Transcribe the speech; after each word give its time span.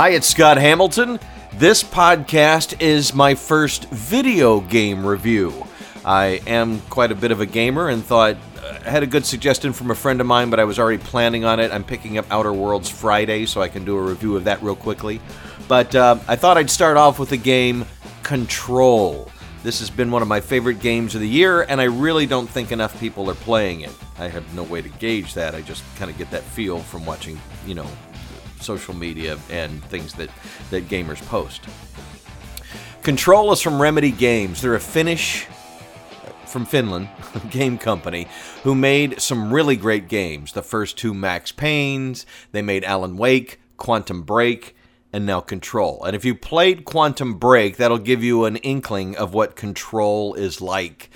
Hi, 0.00 0.12
it's 0.12 0.28
Scott 0.28 0.56
Hamilton. 0.56 1.20
This 1.52 1.82
podcast 1.82 2.80
is 2.80 3.12
my 3.12 3.34
first 3.34 3.84
video 3.90 4.60
game 4.60 5.04
review. 5.04 5.66
I 6.06 6.40
am 6.46 6.80
quite 6.88 7.12
a 7.12 7.14
bit 7.14 7.32
of 7.32 7.40
a 7.40 7.44
gamer 7.44 7.90
and 7.90 8.02
thought 8.02 8.38
I 8.86 8.88
had 8.88 9.02
a 9.02 9.06
good 9.06 9.26
suggestion 9.26 9.74
from 9.74 9.90
a 9.90 9.94
friend 9.94 10.18
of 10.22 10.26
mine, 10.26 10.48
but 10.48 10.58
I 10.58 10.64
was 10.64 10.78
already 10.78 11.02
planning 11.02 11.44
on 11.44 11.60
it. 11.60 11.70
I'm 11.70 11.84
picking 11.84 12.16
up 12.16 12.24
Outer 12.30 12.50
Worlds 12.50 12.88
Friday, 12.88 13.44
so 13.44 13.60
I 13.60 13.68
can 13.68 13.84
do 13.84 13.94
a 13.98 14.00
review 14.00 14.36
of 14.36 14.44
that 14.44 14.62
real 14.62 14.74
quickly. 14.74 15.20
But 15.68 15.94
uh, 15.94 16.18
I 16.26 16.34
thought 16.34 16.56
I'd 16.56 16.70
start 16.70 16.96
off 16.96 17.18
with 17.18 17.28
the 17.28 17.36
game 17.36 17.84
Control. 18.22 19.30
This 19.62 19.80
has 19.80 19.90
been 19.90 20.10
one 20.10 20.22
of 20.22 20.28
my 20.28 20.40
favorite 20.40 20.80
games 20.80 21.14
of 21.14 21.20
the 21.20 21.28
year, 21.28 21.66
and 21.68 21.78
I 21.78 21.84
really 21.84 22.24
don't 22.24 22.48
think 22.48 22.72
enough 22.72 22.98
people 22.98 23.28
are 23.28 23.34
playing 23.34 23.82
it. 23.82 23.94
I 24.18 24.28
have 24.28 24.54
no 24.54 24.62
way 24.62 24.80
to 24.80 24.88
gauge 24.88 25.34
that. 25.34 25.54
I 25.54 25.60
just 25.60 25.84
kind 25.96 26.10
of 26.10 26.16
get 26.16 26.30
that 26.30 26.42
feel 26.42 26.78
from 26.78 27.04
watching, 27.04 27.38
you 27.66 27.74
know, 27.74 27.86
social 28.60 28.94
media 28.94 29.38
and 29.50 29.82
things 29.84 30.14
that, 30.14 30.30
that 30.70 30.88
gamers 30.88 31.24
post. 31.26 31.62
Control 33.02 33.52
is 33.52 33.60
from 33.60 33.80
Remedy 33.80 34.10
Games. 34.10 34.60
They're 34.60 34.74
a 34.74 34.80
Finnish 34.80 35.46
from 36.46 36.66
Finland 36.66 37.08
game 37.50 37.78
company 37.78 38.26
who 38.62 38.74
made 38.74 39.20
some 39.20 39.52
really 39.52 39.76
great 39.76 40.08
games. 40.08 40.52
The 40.52 40.62
first 40.62 40.98
two 40.98 41.14
Max 41.14 41.52
Paynes, 41.52 42.24
they 42.52 42.60
made 42.60 42.84
Alan 42.84 43.16
Wake, 43.16 43.60
Quantum 43.76 44.22
Break, 44.22 44.76
and 45.12 45.26
now 45.26 45.40
Control. 45.40 46.04
And 46.04 46.14
if 46.14 46.24
you 46.24 46.34
played 46.34 46.84
Quantum 46.84 47.34
Break, 47.34 47.76
that'll 47.76 47.98
give 47.98 48.22
you 48.22 48.44
an 48.44 48.56
inkling 48.56 49.16
of 49.16 49.32
what 49.32 49.56
Control 49.56 50.34
is 50.34 50.60
like. 50.60 51.10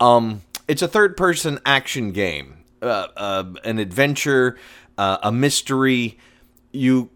Um, 0.00 0.42
it's 0.68 0.82
a 0.82 0.88
third 0.88 1.16
person 1.16 1.60
action 1.64 2.12
game, 2.12 2.64
uh, 2.82 3.08
uh, 3.16 3.44
an 3.64 3.78
adventure, 3.78 4.58
uh, 4.98 5.18
a 5.22 5.32
mystery. 5.32 6.18
You, 6.76 7.10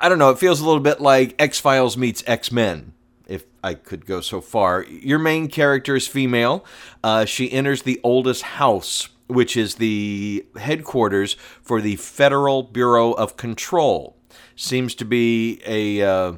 I 0.00 0.08
don't 0.08 0.18
know, 0.18 0.30
it 0.30 0.38
feels 0.38 0.60
a 0.60 0.64
little 0.64 0.80
bit 0.80 1.00
like 1.00 1.34
X 1.38 1.60
Files 1.60 1.96
meets 1.96 2.22
X 2.26 2.52
Men. 2.52 2.92
If 3.26 3.44
I 3.62 3.74
could 3.74 4.06
go 4.06 4.20
so 4.20 4.40
far, 4.40 4.84
your 4.84 5.18
main 5.18 5.48
character 5.48 5.96
is 5.96 6.06
female. 6.06 6.64
Uh, 7.02 7.24
she 7.24 7.50
enters 7.52 7.82
the 7.82 8.00
oldest 8.02 8.42
house, 8.42 9.08
which 9.26 9.56
is 9.56 9.76
the 9.76 10.44
headquarters 10.56 11.34
for 11.62 11.80
the 11.80 11.96
Federal 11.96 12.62
Bureau 12.62 13.12
of 13.12 13.36
Control 13.36 14.16
seems 14.56 14.94
to 14.96 15.04
be 15.04 15.60
a 15.66 16.02
uh, 16.02 16.32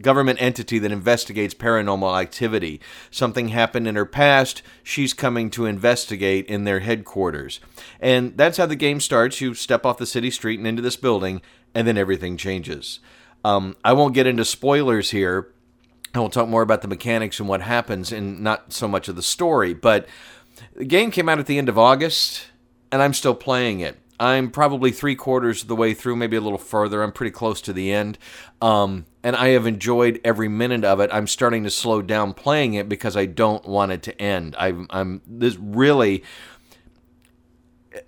government 0.00 0.40
entity 0.40 0.78
that 0.78 0.92
investigates 0.92 1.54
paranormal 1.54 2.20
activity. 2.20 2.80
Something 3.10 3.48
happened 3.48 3.88
in 3.88 3.96
her 3.96 4.06
past, 4.06 4.62
she's 4.82 5.14
coming 5.14 5.50
to 5.50 5.66
investigate 5.66 6.46
in 6.46 6.64
their 6.64 6.80
headquarters. 6.80 7.60
And 8.00 8.36
that's 8.36 8.58
how 8.58 8.66
the 8.66 8.76
game 8.76 9.00
starts. 9.00 9.40
You 9.40 9.54
step 9.54 9.86
off 9.86 9.98
the 9.98 10.06
city 10.06 10.30
street 10.30 10.58
and 10.58 10.66
into 10.66 10.82
this 10.82 10.96
building, 10.96 11.40
and 11.74 11.86
then 11.86 11.98
everything 11.98 12.36
changes. 12.36 13.00
Um, 13.44 13.76
I 13.84 13.92
won't 13.92 14.14
get 14.14 14.26
into 14.26 14.44
spoilers 14.44 15.10
here. 15.10 15.52
I 16.14 16.18
will 16.18 16.30
talk 16.30 16.48
more 16.48 16.62
about 16.62 16.82
the 16.82 16.88
mechanics 16.88 17.38
and 17.38 17.48
what 17.48 17.60
happens, 17.62 18.12
and 18.12 18.40
not 18.40 18.72
so 18.72 18.88
much 18.88 19.08
of 19.08 19.16
the 19.16 19.22
story. 19.22 19.74
But 19.74 20.06
the 20.74 20.84
game 20.84 21.10
came 21.10 21.28
out 21.28 21.38
at 21.38 21.46
the 21.46 21.58
end 21.58 21.68
of 21.68 21.78
August, 21.78 22.46
and 22.90 23.02
I'm 23.02 23.12
still 23.14 23.34
playing 23.34 23.80
it. 23.80 23.98
I'm 24.18 24.50
probably 24.50 24.90
three 24.90 25.14
quarters 25.14 25.62
of 25.62 25.68
the 25.68 25.76
way 25.76 25.94
through, 25.94 26.16
maybe 26.16 26.36
a 26.36 26.40
little 26.40 26.58
further. 26.58 27.02
I'm 27.02 27.12
pretty 27.12 27.30
close 27.30 27.60
to 27.62 27.72
the 27.72 27.92
end. 27.92 28.18
Um, 28.62 29.06
and 29.22 29.36
I 29.36 29.48
have 29.48 29.66
enjoyed 29.66 30.20
every 30.24 30.48
minute 30.48 30.84
of 30.84 31.00
it. 31.00 31.10
I'm 31.12 31.26
starting 31.26 31.64
to 31.64 31.70
slow 31.70 32.02
down 32.02 32.32
playing 32.32 32.74
it 32.74 32.88
because 32.88 33.16
I 33.16 33.26
don't 33.26 33.66
want 33.66 33.92
it 33.92 34.02
to 34.04 34.22
end. 34.22 34.56
I, 34.58 34.72
I'm 34.90 35.20
this 35.26 35.56
really 35.56 36.24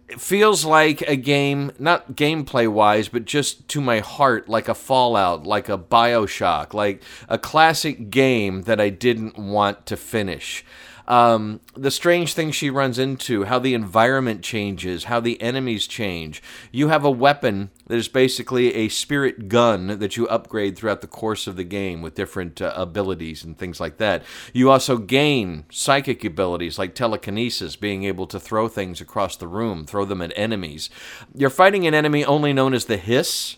it 0.09 0.21
feels 0.21 0.65
like 0.65 1.03
a 1.03 1.17
game, 1.17 1.73
not 1.79 2.13
gameplay 2.13 2.69
wise, 2.69 3.09
but 3.09 3.25
just 3.25 3.69
to 3.69 3.81
my 3.81 4.01
heart, 4.01 4.49
like 4.49 4.69
a 4.69 4.75
Fallout, 4.75 5.47
like 5.47 5.69
a 5.69 5.79
Bioshock, 5.79 6.75
like 6.75 7.03
a 7.29 7.39
classic 7.39 8.11
game 8.11 8.63
that 8.63 8.81
I 8.81 8.91
didn't 8.91 9.39
want 9.39 9.87
to 9.87 9.97
finish 9.97 10.65
um, 11.09 11.61
the 11.75 11.91
strange 11.91 12.35
things 12.35 12.55
she 12.55 12.69
runs 12.69 12.99
into, 12.99 13.45
how 13.45 13.59
the 13.59 13.73
environment 13.73 14.43
changes, 14.43 15.05
how 15.05 15.21
the 15.21 15.41
enemies 15.41 15.87
change. 15.87 16.43
You 16.71 16.89
have 16.89 17.03
a 17.03 17.11
weapon 17.11 17.71
that 17.87 17.97
is 17.97 18.09
basically 18.09 18.75
a 18.75 18.91
spirit 18.91 19.49
gun 19.49 19.99
that 19.99 20.19
you 20.19 20.29
upgrade 20.29 20.77
throughout 20.77 21.01
the 21.01 21.07
course 21.07 21.47
of 21.47 21.57
the 21.57 21.65
game 21.65 22.03
with 22.03 22.15
different 22.15 22.61
uh, 22.61 22.75
abilities 22.77 23.43
and 23.43 23.57
things 23.57 23.81
like 23.81 23.97
that. 23.97 24.23
You 24.53 24.71
also 24.71 24.99
gain 24.99 25.65
psychic 25.71 26.23
abilities 26.25 26.79
like 26.79 26.95
telekinesis, 26.95 27.75
being 27.75 28.05
able 28.05 28.27
to 28.27 28.39
throw 28.39 28.69
things 28.69 29.01
across 29.01 29.35
the 29.35 29.49
room, 29.49 29.87
throw 29.87 30.05
them 30.05 30.21
at 30.21 30.35
enemies. 30.37 30.91
You're 31.35 31.49
fighting 31.49 31.87
an 31.87 31.95
enemy 31.95 32.23
only 32.23 32.53
known 32.53 32.75
as 32.75 32.85
the 32.85 32.99
Hiss. 32.99 33.57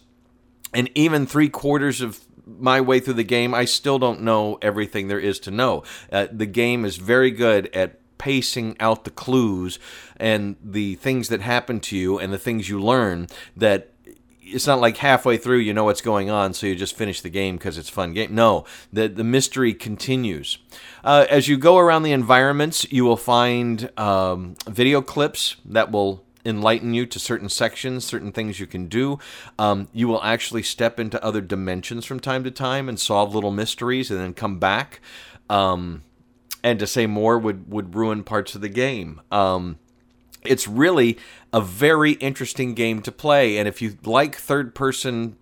And 0.73 0.89
even 0.95 1.27
three 1.27 1.49
quarters 1.49 2.01
of 2.01 2.21
my 2.47 2.81
way 2.81 3.01
through 3.01 3.15
the 3.15 3.25
game, 3.25 3.55
I 3.55 3.65
still 3.65 3.99
don't 3.99 4.23
know 4.23 4.59
everything 4.63 5.09
there 5.09 5.21
is 5.21 5.39
to 5.41 5.51
know. 5.51 5.85
Uh, 6.11 6.27
the 6.31 6.47
game 6.47 6.85
is 6.85 6.97
very 6.97 7.31
good 7.31 7.75
at 7.75 8.01
pacing 8.19 8.77
out 8.81 9.05
the 9.05 9.11
clues 9.11 9.79
and 10.19 10.57
the 10.63 10.95
things 10.97 11.29
that 11.29 11.41
happen 11.41 11.81
to 11.81 11.97
you 11.97 12.19
and 12.19 12.33
the 12.33 12.39
things 12.39 12.69
you 12.69 12.79
learn 12.81 13.27
that 13.57 13.91
it's 14.53 14.67
not 14.67 14.81
like 14.81 14.97
halfway 14.99 15.37
through 15.37 15.59
you 15.59 15.73
know 15.73 15.85
what's 15.85 16.01
going 16.01 16.29
on, 16.29 16.55
so 16.55 16.67
you 16.67 16.75
just 16.75 16.97
finish 16.97 17.21
the 17.21 17.31
game 17.31 17.57
because 17.57 17.79
it's 17.79 17.89
fun 17.89 18.13
game. 18.13 18.35
No, 18.35 18.65
the 18.93 19.09
the 19.09 19.25
mystery 19.25 19.73
continues. 19.75 20.59
Uh, 21.05 21.27
as 21.31 21.49
you 21.49 21.57
go 21.57 21.79
around 21.79 22.03
the 22.03 22.13
environments, 22.13 22.91
you 22.91 23.05
will 23.05 23.17
find 23.17 23.91
um, 23.99 24.57
video 24.67 25.03
clips 25.03 25.57
that 25.65 25.91
will 25.91 26.25
enlighten 26.45 26.95
you 26.95 27.07
to 27.07 27.19
certain 27.19 27.49
sections, 27.49 28.05
certain 28.05 28.33
things 28.33 28.61
you 28.61 28.67
can 28.67 28.87
do. 28.87 29.19
Um, 29.59 29.89
you 29.93 30.09
will 30.09 30.23
actually 30.23 30.63
step 30.63 30.99
into 30.99 31.23
other 31.25 31.41
dimensions 31.41 32.05
from 32.05 32.21
time 32.21 32.45
to 32.45 32.51
time 32.51 32.89
and 32.89 32.99
solve 32.99 33.35
little 33.35 33.51
mysteries 33.51 34.11
and 34.11 34.21
then 34.21 34.35
come 34.35 34.59
back. 34.59 35.01
Um, 35.49 36.05
and 36.63 36.79
to 36.79 36.87
say 36.87 37.07
more 37.07 37.39
would, 37.39 37.71
would 37.71 37.95
ruin 37.95 38.23
parts 38.23 38.55
of 38.55 38.61
the 38.61 38.69
game. 38.69 39.21
Um, 39.31 39.79
it's 40.43 40.67
really 40.67 41.19
a 41.53 41.61
very 41.61 42.13
interesting 42.13 42.75
game 42.75 43.03
to 43.03 43.13
play. 43.13 43.59
And 43.59 43.69
if 43.69 43.83
you 43.83 43.99
like 44.05 44.37
third 44.37 44.75
person 44.75 45.37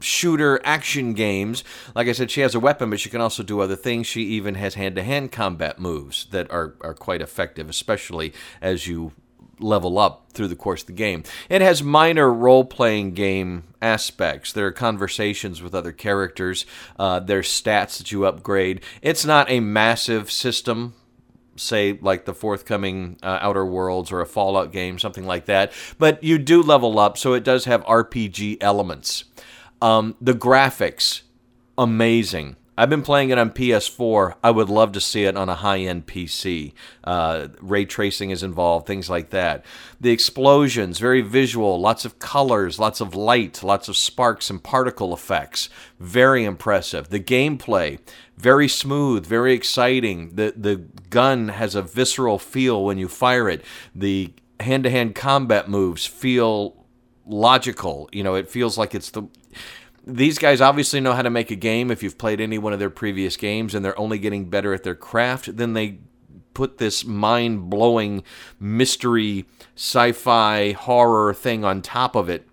shooter 0.00 0.60
action 0.64 1.14
games. 1.14 1.64
Like 1.94 2.08
I 2.08 2.12
said, 2.12 2.30
she 2.30 2.40
has 2.40 2.54
a 2.54 2.60
weapon, 2.60 2.90
but 2.90 3.00
she 3.00 3.10
can 3.10 3.20
also 3.20 3.42
do 3.42 3.60
other 3.60 3.76
things. 3.76 4.06
She 4.06 4.22
even 4.22 4.54
has 4.56 4.74
hand 4.74 4.96
to 4.96 5.02
hand 5.02 5.32
combat 5.32 5.78
moves 5.78 6.26
that 6.26 6.50
are, 6.50 6.74
are 6.80 6.94
quite 6.94 7.22
effective, 7.22 7.68
especially 7.68 8.32
as 8.60 8.86
you 8.86 9.12
level 9.60 9.98
up 9.98 10.32
through 10.32 10.48
the 10.48 10.56
course 10.56 10.82
of 10.82 10.88
the 10.88 10.92
game. 10.92 11.22
It 11.48 11.62
has 11.62 11.82
minor 11.82 12.32
role 12.32 12.64
playing 12.64 13.12
game 13.12 13.64
aspects. 13.80 14.52
There 14.52 14.66
are 14.66 14.72
conversations 14.72 15.62
with 15.62 15.74
other 15.74 15.92
characters, 15.92 16.66
uh, 16.98 17.20
there's 17.20 17.48
stats 17.48 17.98
that 17.98 18.10
you 18.12 18.26
upgrade. 18.26 18.80
It's 19.00 19.24
not 19.24 19.50
a 19.50 19.60
massive 19.60 20.30
system 20.30 20.94
say 21.56 21.98
like 22.00 22.24
the 22.24 22.34
forthcoming 22.34 23.16
uh, 23.22 23.38
Outer 23.40 23.64
Worlds 23.64 24.10
or 24.12 24.20
a 24.20 24.26
Fallout 24.26 24.72
game, 24.72 24.98
something 24.98 25.24
like 25.24 25.46
that. 25.46 25.72
But 25.98 26.22
you 26.22 26.38
do 26.38 26.62
level 26.62 26.98
up, 26.98 27.18
so 27.18 27.32
it 27.34 27.44
does 27.44 27.64
have 27.64 27.84
RPG 27.84 28.58
elements. 28.60 29.24
Um, 29.80 30.16
the 30.20 30.34
graphics, 30.34 31.22
amazing. 31.76 32.56
I've 32.76 32.90
been 32.90 33.02
playing 33.02 33.30
it 33.30 33.38
on 33.38 33.50
PS4. 33.50 34.34
I 34.42 34.50
would 34.50 34.68
love 34.68 34.92
to 34.92 35.00
see 35.00 35.24
it 35.24 35.36
on 35.36 35.48
a 35.48 35.54
high 35.54 35.78
end 35.78 36.06
PC. 36.06 36.72
Uh, 37.04 37.48
ray 37.60 37.84
tracing 37.84 38.30
is 38.30 38.42
involved, 38.42 38.86
things 38.86 39.08
like 39.08 39.30
that. 39.30 39.64
The 40.00 40.10
explosions, 40.10 40.98
very 40.98 41.20
visual, 41.20 41.80
lots 41.80 42.04
of 42.04 42.18
colors, 42.18 42.80
lots 42.80 43.00
of 43.00 43.14
light, 43.14 43.62
lots 43.62 43.88
of 43.88 43.96
sparks 43.96 44.50
and 44.50 44.62
particle 44.62 45.14
effects. 45.14 45.68
Very 46.00 46.44
impressive. 46.44 47.10
The 47.10 47.20
gameplay, 47.20 48.00
very 48.36 48.66
smooth, 48.66 49.24
very 49.24 49.52
exciting. 49.52 50.34
The, 50.34 50.52
the 50.56 50.76
gun 51.10 51.48
has 51.50 51.76
a 51.76 51.82
visceral 51.82 52.40
feel 52.40 52.84
when 52.84 52.98
you 52.98 53.06
fire 53.06 53.48
it. 53.48 53.64
The 53.94 54.32
hand 54.58 54.82
to 54.82 54.90
hand 54.90 55.14
combat 55.14 55.68
moves 55.68 56.06
feel 56.06 56.83
logical. 57.26 58.08
You 58.12 58.22
know, 58.22 58.34
it 58.34 58.48
feels 58.48 58.78
like 58.78 58.94
it's 58.94 59.10
the 59.10 59.24
these 60.06 60.38
guys 60.38 60.60
obviously 60.60 61.00
know 61.00 61.14
how 61.14 61.22
to 61.22 61.30
make 61.30 61.50
a 61.50 61.56
game. 61.56 61.90
If 61.90 62.02
you've 62.02 62.18
played 62.18 62.40
any 62.40 62.58
one 62.58 62.74
of 62.74 62.78
their 62.78 62.90
previous 62.90 63.36
games 63.36 63.74
and 63.74 63.84
they're 63.84 63.98
only 63.98 64.18
getting 64.18 64.50
better 64.50 64.74
at 64.74 64.82
their 64.82 64.94
craft 64.94 65.56
then 65.56 65.72
they 65.72 65.98
put 66.52 66.78
this 66.78 67.04
mind-blowing 67.04 68.22
mystery 68.60 69.44
sci-fi 69.76 70.72
horror 70.72 71.34
thing 71.34 71.64
on 71.64 71.82
top 71.82 72.14
of 72.14 72.28
it 72.28 72.46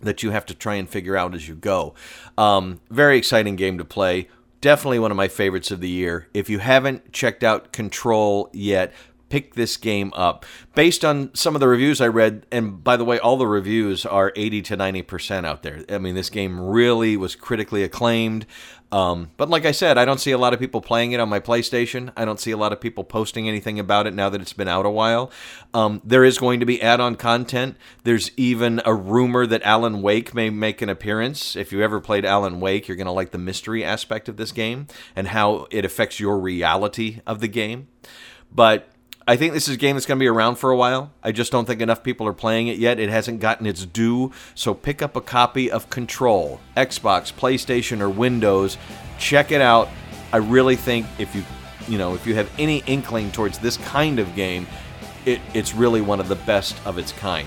that 0.00 0.22
you 0.22 0.30
have 0.30 0.46
to 0.46 0.54
try 0.54 0.74
and 0.74 0.88
figure 0.88 1.16
out 1.16 1.34
as 1.34 1.48
you 1.48 1.54
go. 1.54 1.94
Um, 2.38 2.80
very 2.90 3.18
exciting 3.18 3.56
game 3.56 3.78
to 3.78 3.84
play. 3.84 4.28
Definitely 4.60 5.00
one 5.00 5.10
of 5.10 5.16
my 5.16 5.28
favorites 5.28 5.70
of 5.70 5.80
the 5.80 5.88
year. 5.88 6.28
If 6.34 6.48
you 6.48 6.60
haven't 6.60 7.12
checked 7.12 7.42
out 7.42 7.72
control 7.72 8.48
yet 8.52 8.92
pick 9.32 9.54
this 9.54 9.78
game 9.78 10.12
up. 10.14 10.44
Based 10.74 11.06
on 11.06 11.34
some 11.34 11.56
of 11.56 11.60
the 11.60 11.66
reviews 11.66 12.02
I 12.02 12.08
read, 12.08 12.44
and 12.52 12.84
by 12.84 12.98
the 12.98 13.04
way, 13.04 13.18
all 13.18 13.38
the 13.38 13.46
reviews 13.46 14.04
are 14.04 14.30
80 14.36 14.60
to 14.60 14.76
90% 14.76 15.46
out 15.46 15.62
there. 15.62 15.86
I 15.88 15.96
mean, 15.96 16.14
this 16.14 16.28
game 16.28 16.60
really 16.60 17.16
was 17.16 17.34
critically 17.34 17.82
acclaimed. 17.82 18.44
Um, 18.92 19.30
but 19.38 19.48
like 19.48 19.64
I 19.64 19.72
said, 19.72 19.96
I 19.96 20.04
don't 20.04 20.20
see 20.20 20.32
a 20.32 20.38
lot 20.38 20.52
of 20.52 20.60
people 20.60 20.82
playing 20.82 21.12
it 21.12 21.20
on 21.20 21.30
my 21.30 21.40
PlayStation. 21.40 22.12
I 22.14 22.26
don't 22.26 22.38
see 22.38 22.50
a 22.50 22.58
lot 22.58 22.74
of 22.74 22.80
people 22.82 23.04
posting 23.04 23.48
anything 23.48 23.78
about 23.78 24.06
it 24.06 24.12
now 24.12 24.28
that 24.28 24.42
it's 24.42 24.52
been 24.52 24.68
out 24.68 24.84
a 24.84 24.90
while. 24.90 25.30
Um, 25.72 26.02
there 26.04 26.24
is 26.24 26.36
going 26.36 26.60
to 26.60 26.66
be 26.66 26.82
add 26.82 27.00
on 27.00 27.16
content. 27.16 27.78
There's 28.04 28.32
even 28.36 28.82
a 28.84 28.92
rumor 28.92 29.46
that 29.46 29.62
Alan 29.62 30.02
Wake 30.02 30.34
may 30.34 30.50
make 30.50 30.82
an 30.82 30.90
appearance. 30.90 31.56
If 31.56 31.72
you 31.72 31.82
ever 31.82 32.00
played 32.00 32.26
Alan 32.26 32.60
Wake, 32.60 32.86
you're 32.86 32.98
going 32.98 33.06
to 33.06 33.12
like 33.12 33.30
the 33.30 33.38
mystery 33.38 33.82
aspect 33.82 34.28
of 34.28 34.36
this 34.36 34.52
game 34.52 34.88
and 35.16 35.28
how 35.28 35.68
it 35.70 35.86
affects 35.86 36.20
your 36.20 36.38
reality 36.38 37.20
of 37.26 37.40
the 37.40 37.48
game. 37.48 37.88
But 38.54 38.91
I 39.26 39.36
think 39.36 39.52
this 39.52 39.68
is 39.68 39.74
a 39.74 39.78
game 39.78 39.94
that's 39.94 40.06
going 40.06 40.18
to 40.18 40.22
be 40.22 40.28
around 40.28 40.56
for 40.56 40.70
a 40.70 40.76
while. 40.76 41.12
I 41.22 41.30
just 41.30 41.52
don't 41.52 41.64
think 41.64 41.80
enough 41.80 42.02
people 42.02 42.26
are 42.26 42.32
playing 42.32 42.66
it 42.66 42.78
yet. 42.78 42.98
It 42.98 43.08
hasn't 43.08 43.38
gotten 43.38 43.66
its 43.66 43.86
due. 43.86 44.32
So 44.56 44.74
pick 44.74 45.00
up 45.00 45.14
a 45.14 45.20
copy 45.20 45.70
of 45.70 45.88
Control, 45.90 46.60
Xbox, 46.76 47.32
PlayStation, 47.32 48.00
or 48.00 48.10
Windows. 48.10 48.76
Check 49.18 49.52
it 49.52 49.60
out. 49.60 49.88
I 50.32 50.38
really 50.38 50.74
think 50.74 51.06
if 51.20 51.36
you, 51.36 51.44
you 51.86 51.98
know, 51.98 52.14
if 52.14 52.26
you 52.26 52.34
have 52.34 52.50
any 52.58 52.82
inkling 52.86 53.30
towards 53.30 53.58
this 53.58 53.76
kind 53.76 54.18
of 54.18 54.34
game, 54.34 54.66
it, 55.24 55.40
it's 55.54 55.72
really 55.72 56.00
one 56.00 56.18
of 56.18 56.26
the 56.26 56.34
best 56.34 56.74
of 56.84 56.98
its 56.98 57.12
kind. 57.12 57.46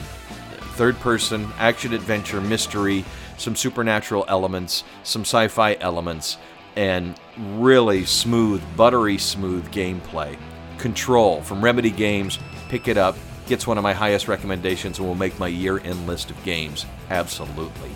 Third 0.75 0.97
person, 0.99 1.51
action 1.57 1.93
adventure, 1.93 2.39
mystery, 2.39 3.03
some 3.37 3.55
supernatural 3.55 4.23
elements, 4.29 4.85
some 5.03 5.23
sci 5.23 5.49
fi 5.49 5.75
elements, 5.81 6.37
and 6.77 7.19
really 7.37 8.05
smooth, 8.05 8.63
buttery 8.77 9.17
smooth 9.17 9.69
gameplay. 9.71 10.37
Control 10.77 11.41
from 11.41 11.63
Remedy 11.63 11.91
Games. 11.91 12.39
Pick 12.69 12.87
it 12.87 12.97
up. 12.97 13.17
Gets 13.47 13.67
one 13.67 13.77
of 13.77 13.83
my 13.83 13.93
highest 13.93 14.27
recommendations 14.27 14.99
and 14.99 15.07
will 15.07 15.15
make 15.15 15.37
my 15.39 15.47
year 15.47 15.79
end 15.79 16.07
list 16.07 16.31
of 16.31 16.43
games. 16.43 16.85
Absolutely. 17.09 17.91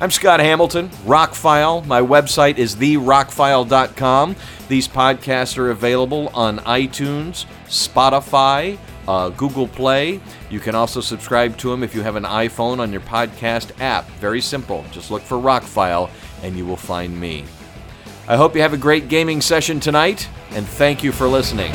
I'm 0.00 0.12
Scott 0.12 0.38
Hamilton, 0.38 0.90
Rockfile. 1.04 1.84
My 1.84 2.00
website 2.00 2.58
is 2.58 2.76
therockfile.com. 2.76 4.36
These 4.68 4.86
podcasts 4.86 5.58
are 5.58 5.70
available 5.70 6.28
on 6.34 6.58
iTunes, 6.60 7.46
Spotify, 7.66 8.78
uh, 9.08 9.30
Google 9.30 9.66
Play. 9.66 10.20
You 10.50 10.60
can 10.60 10.76
also 10.76 11.00
subscribe 11.00 11.56
to 11.58 11.70
them 11.70 11.82
if 11.82 11.96
you 11.96 12.02
have 12.02 12.14
an 12.14 12.22
iPhone 12.22 12.78
on 12.78 12.92
your 12.92 13.00
podcast 13.00 13.72
app. 13.80 14.08
Very 14.20 14.40
simple. 14.40 14.84
Just 14.92 15.10
look 15.10 15.22
for 15.22 15.36
Rockfile 15.36 16.10
and 16.44 16.56
you 16.56 16.64
will 16.64 16.76
find 16.76 17.18
me. 17.18 17.44
I 18.28 18.36
hope 18.36 18.54
you 18.54 18.60
have 18.60 18.74
a 18.74 18.78
great 18.78 19.08
gaming 19.08 19.40
session 19.40 19.80
tonight, 19.80 20.28
and 20.50 20.66
thank 20.66 21.02
you 21.02 21.12
for 21.12 21.26
listening. 21.26 21.72